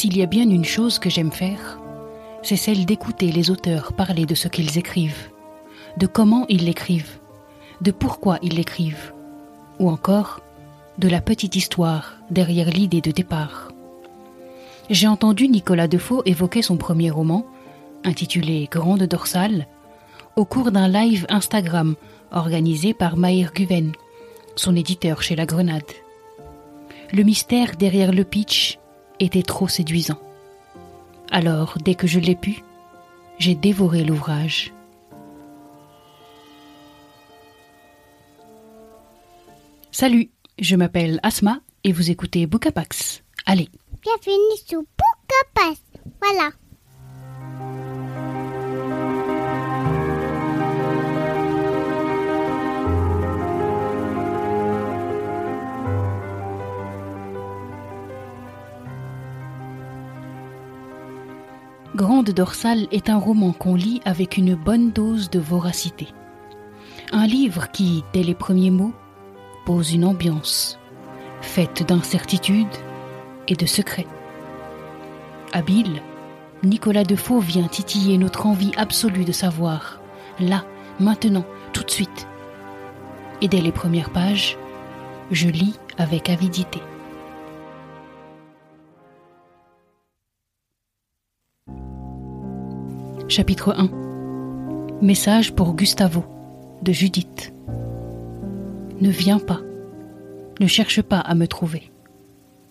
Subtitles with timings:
[0.00, 1.78] S'il y a bien une chose que j'aime faire,
[2.42, 5.28] c'est celle d'écouter les auteurs parler de ce qu'ils écrivent,
[5.98, 7.18] de comment ils l'écrivent,
[7.82, 9.12] de pourquoi ils l'écrivent,
[9.78, 10.40] ou encore
[10.96, 13.72] de la petite histoire derrière l'idée de départ.
[14.88, 17.44] J'ai entendu Nicolas Defoe évoquer son premier roman,
[18.02, 19.66] intitulé Grande dorsale,
[20.34, 21.94] au cours d'un live Instagram
[22.32, 23.92] organisé par Maïr Guven,
[24.56, 25.92] son éditeur chez La Grenade.
[27.12, 28.79] Le mystère derrière le pitch
[29.20, 30.18] était trop séduisant.
[31.30, 32.64] Alors, dès que je l'ai pu,
[33.38, 34.72] j'ai dévoré l'ouvrage.
[39.92, 43.22] Salut, je m'appelle Asma et vous écoutez Bookapax.
[43.46, 43.68] Allez.
[44.02, 45.80] Bienvenue sur Bookapax.
[46.20, 46.50] Voilà.
[61.96, 66.06] Grande dorsale est un roman qu'on lit avec une bonne dose de voracité.
[67.10, 68.92] Un livre qui, dès les premiers mots,
[69.66, 70.78] pose une ambiance,
[71.40, 72.68] faite d'incertitude
[73.48, 74.06] et de secrets.
[75.52, 76.00] Habile,
[76.62, 80.00] Nicolas Defoe vient titiller notre envie absolue de savoir,
[80.38, 80.64] là,
[81.00, 82.28] maintenant, tout de suite.
[83.42, 84.56] Et dès les premières pages,
[85.32, 86.80] je lis avec avidité.
[93.30, 93.88] Chapitre 1
[95.02, 96.24] Message pour Gustavo
[96.82, 97.52] de Judith.
[99.00, 99.60] Ne viens pas.
[100.58, 101.92] Ne cherche pas à me trouver.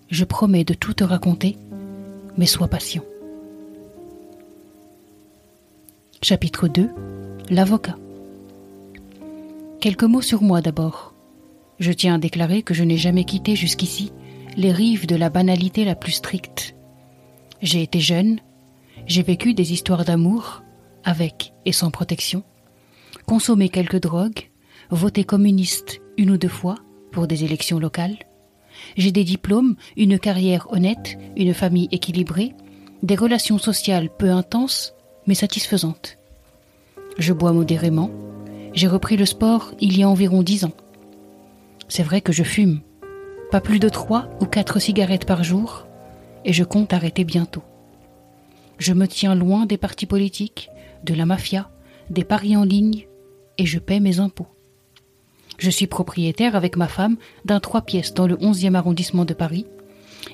[0.09, 1.55] Je promets de tout te raconter,
[2.35, 3.05] mais sois patient.
[6.21, 6.89] Chapitre 2
[7.49, 7.95] L'avocat.
[9.79, 11.13] Quelques mots sur moi d'abord.
[11.79, 14.11] Je tiens à déclarer que je n'ai jamais quitté jusqu'ici
[14.57, 16.75] les rives de la banalité la plus stricte.
[17.61, 18.41] J'ai été jeune,
[19.09, 20.61] j'ai vécu des histoires d'amour,
[21.03, 22.43] avec et sans protection,
[23.25, 24.51] consommé quelques drogues,
[24.91, 26.75] voté communiste une ou deux fois
[27.11, 28.19] pour des élections locales.
[28.97, 32.53] J'ai des diplômes, une carrière honnête, une famille équilibrée,
[33.01, 34.93] des relations sociales peu intenses
[35.25, 36.19] mais satisfaisantes.
[37.17, 38.11] Je bois modérément.
[38.73, 40.73] J'ai repris le sport il y a environ dix ans.
[41.87, 42.81] C'est vrai que je fume,
[43.49, 45.87] pas plus de trois ou quatre cigarettes par jour,
[46.45, 47.63] et je compte arrêter bientôt.
[48.79, 50.69] Je me tiens loin des partis politiques,
[51.03, 51.69] de la mafia,
[52.09, 53.07] des paris en ligne,
[53.57, 54.47] et je paie mes impôts.
[55.57, 59.65] Je suis propriétaire avec ma femme d'un trois pièces dans le 11e arrondissement de Paris,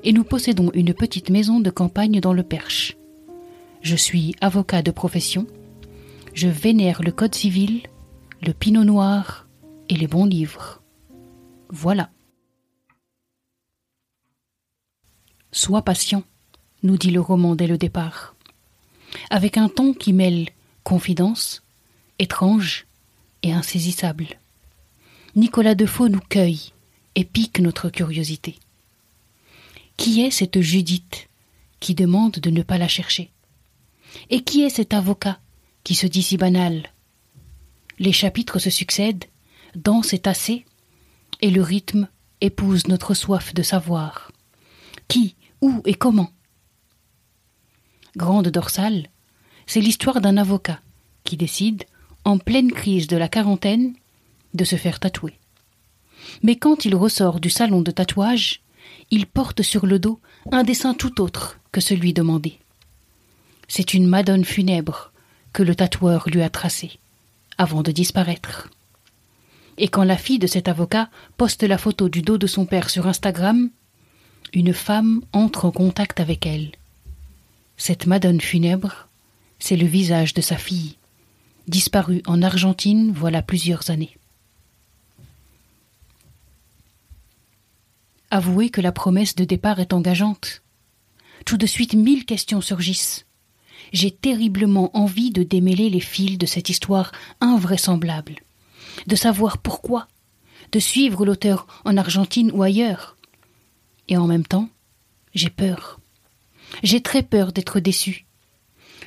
[0.03, 2.95] et nous possédons une petite maison de campagne dans le Perche.
[3.81, 5.47] Je suis avocat de profession.
[6.33, 7.81] Je vénère le Code civil,
[8.45, 9.47] le Pinot Noir
[9.89, 10.83] et les bons livres.
[11.69, 12.11] Voilà.
[15.51, 16.23] Sois patient,
[16.83, 18.34] nous dit le roman dès le départ,
[19.29, 20.49] avec un ton qui mêle
[20.83, 21.63] confidence,
[22.19, 22.85] étrange
[23.43, 24.39] et insaisissable.
[25.35, 26.71] Nicolas Defoe nous cueille
[27.15, 28.55] et pique notre curiosité.
[29.97, 31.29] Qui est cette Judith
[31.79, 33.31] qui demande de ne pas la chercher?
[34.29, 35.39] Et qui est cet avocat
[35.83, 36.91] qui se dit si banal?
[37.99, 39.25] Les chapitres se succèdent,
[39.75, 40.65] denses et tassés,
[41.41, 42.07] et le rythme
[42.41, 44.31] épouse notre soif de savoir.
[45.07, 46.31] Qui, où et comment
[48.17, 49.07] Grande dorsale,
[49.67, 50.79] c'est l'histoire d'un avocat
[51.25, 51.83] qui décide,
[52.23, 53.93] en pleine crise de la quarantaine,
[54.53, 55.37] de se faire tatouer.
[56.41, 58.61] Mais quand il ressort du salon de tatouage,
[59.11, 60.19] il porte sur le dos
[60.51, 62.59] un dessin tout autre que celui demandé.
[63.67, 65.11] C'est une madone funèbre
[65.51, 66.99] que le tatoueur lui a tracée,
[67.57, 68.69] avant de disparaître.
[69.77, 72.89] Et quand la fille de cet avocat poste la photo du dos de son père
[72.89, 73.69] sur Instagram,
[74.53, 76.71] une femme entre en contact avec elle.
[77.77, 79.07] Cette madone funèbre,
[79.59, 80.97] c'est le visage de sa fille,
[81.67, 84.17] disparue en Argentine voilà plusieurs années.
[88.31, 90.61] Avouez que la promesse de départ est engageante.
[91.45, 93.25] Tout de suite mille questions surgissent.
[93.93, 98.35] J'ai terriblement envie de démêler les fils de cette histoire invraisemblable,
[99.05, 100.07] de savoir pourquoi,
[100.71, 103.15] de suivre l'auteur en Argentine ou ailleurs.
[104.07, 104.69] Et en même temps,
[105.33, 105.99] j'ai peur.
[106.83, 108.25] J'ai très peur d'être déçu.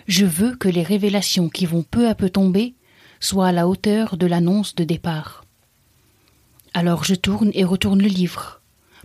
[0.06, 2.74] Je veux que les révélations qui vont peu à peu tomber
[3.20, 5.44] soient à la hauteur de l'annonce de départ.
[6.74, 8.60] Alors je tourne et retourne le livre,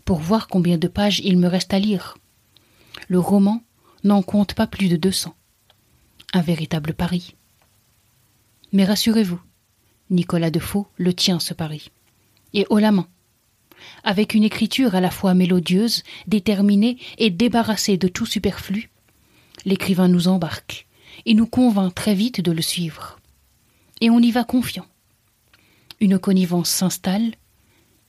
[0.05, 2.17] pour voir combien de pages il me reste à lire.
[3.07, 3.63] Le roman
[4.03, 5.35] n'en compte pas plus de deux cents.
[6.33, 7.35] Un véritable pari.
[8.71, 9.41] Mais rassurez-vous,
[10.09, 11.91] Nicolas Defoe le tient ce pari.
[12.53, 13.07] Et haut la main.
[14.03, 18.89] Avec une écriture à la fois mélodieuse, déterminée et débarrassée de tout superflu,
[19.65, 20.87] l'écrivain nous embarque
[21.25, 23.19] et nous convainc très vite de le suivre.
[24.01, 24.85] Et on y va confiant.
[25.99, 27.33] Une connivence s'installe,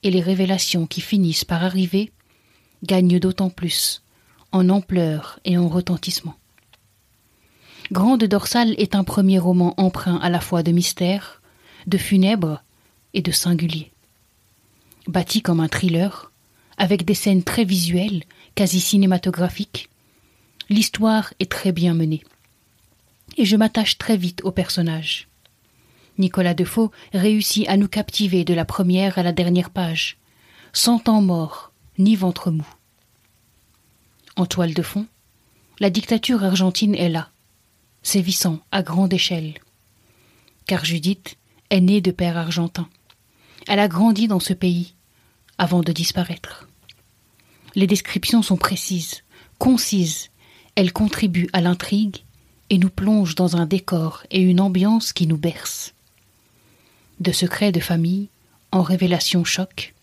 [0.03, 2.11] et les révélations qui finissent par arriver
[2.83, 4.03] gagnent d'autant plus
[4.51, 6.35] en ampleur et en retentissement.
[7.91, 11.41] Grande dorsale est un premier roman empreint à la fois de mystère,
[11.87, 12.63] de funèbre
[13.13, 13.91] et de singulier.
[15.07, 16.31] Bâti comme un thriller,
[16.77, 18.23] avec des scènes très visuelles,
[18.55, 19.89] quasi cinématographiques,
[20.69, 22.23] l'histoire est très bien menée.
[23.37, 25.27] Et je m'attache très vite au personnage.
[26.17, 30.17] Nicolas Defoe réussit à nous captiver de la première à la dernière page,
[30.73, 32.67] sans temps mort ni ventre mou.
[34.35, 35.05] En toile de fond,
[35.79, 37.29] la dictature argentine est là,
[38.03, 39.55] sévissant à grande échelle.
[40.65, 41.37] Car Judith
[41.69, 42.89] est née de père argentin.
[43.67, 44.93] Elle a grandi dans ce pays
[45.57, 46.67] avant de disparaître.
[47.75, 49.23] Les descriptions sont précises,
[49.57, 50.29] concises,
[50.75, 52.23] elles contribuent à l'intrigue
[52.69, 55.93] et nous plongent dans un décor et une ambiance qui nous bercent.
[57.19, 58.29] De secrets de famille
[58.71, 59.93] en révélation choc,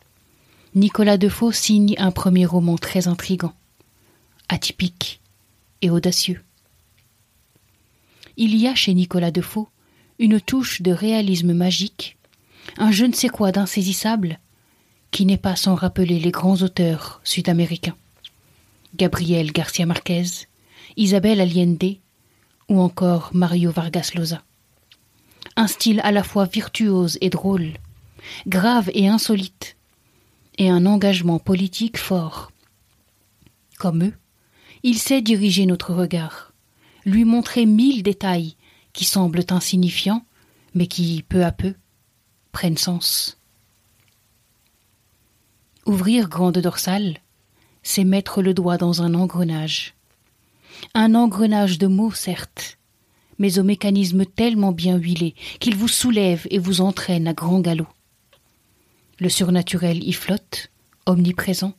[0.75, 3.53] Nicolas Defoe signe un premier roman très intrigant,
[4.49, 5.21] atypique
[5.83, 6.43] et audacieux.
[8.39, 9.69] Il y a chez Nicolas Defoe
[10.19, 12.17] une touche de réalisme magique,
[12.79, 14.39] un je ne sais quoi d'insaisissable
[15.11, 17.97] qui n'est pas sans rappeler les grands auteurs sud-américains.
[18.97, 20.47] Gabriel Garcia Marquez,
[20.97, 21.99] Isabelle Allende
[22.69, 24.43] ou encore Mario Vargas Llosa.
[25.57, 27.73] Un style à la fois virtuose et drôle,
[28.47, 29.77] grave et insolite,
[30.59, 32.51] et un engagement politique fort.
[33.79, 34.15] Comme eux,
[34.83, 36.53] il sait diriger notre regard,
[37.05, 38.57] lui montrer mille détails
[38.93, 40.25] qui semblent insignifiants,
[40.75, 41.75] mais qui, peu à peu,
[42.53, 43.39] prennent sens.
[45.87, 47.19] Ouvrir grande dorsale,
[47.83, 49.95] c'est mettre le doigt dans un engrenage.
[50.95, 52.79] Un engrenage de mots, certes,
[53.39, 57.89] mais au mécanisme tellement bien huilé qu'il vous soulève et vous entraîne à grand galop.
[59.19, 60.71] Le surnaturel y flotte,
[61.07, 61.75] omniprésent.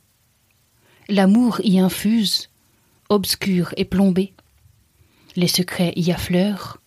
[1.08, 2.50] L'amour y infuse,
[3.10, 4.34] obscur et plombé.
[5.36, 6.80] Les secrets y affleurent,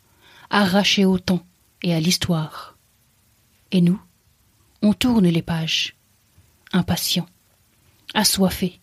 [0.50, 1.44] arrachés au temps
[1.82, 2.75] et à l'histoire.
[3.72, 4.00] Et nous,
[4.82, 5.96] on tourne les pages
[6.72, 7.26] impatient,
[8.14, 8.80] assoiffé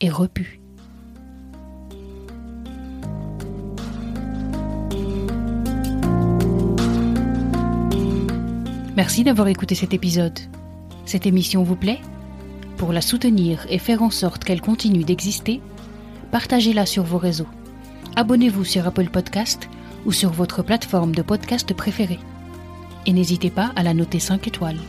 [0.00, 0.60] et repu.
[8.96, 10.38] Merci d'avoir écouté cet épisode.
[11.04, 12.00] Cette émission vous plaît?
[12.76, 15.60] Pour la soutenir et faire en sorte qu'elle continue d'exister,
[16.30, 17.48] partagez-la sur vos réseaux.
[18.16, 19.68] Abonnez-vous sur Apple Podcast
[20.06, 22.20] ou sur votre plateforme de podcast préférée.
[23.06, 24.80] Et n'hésitez pas à la noter 5 étoiles.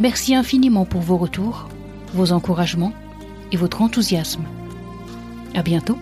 [0.00, 1.68] Merci infiniment pour vos retours,
[2.12, 2.92] vos encouragements
[3.52, 4.44] et votre enthousiasme.
[5.54, 5.98] À bientôt!